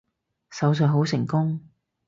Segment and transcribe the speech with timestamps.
[0.49, 1.61] 手術好成功